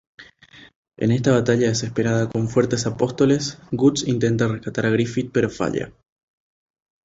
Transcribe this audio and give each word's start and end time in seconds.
En 0.97 1.11
esta 1.11 1.31
batalla 1.31 1.67
desesperada 1.67 2.27
con 2.27 2.49
fuertes 2.49 2.87
Apóstoles, 2.87 3.59
Guts 3.71 4.07
intenta 4.07 4.47
rescatar 4.47 4.87
a 4.87 4.89
Griffith 4.89 5.29
pero 5.31 5.47
falla. 5.47 5.93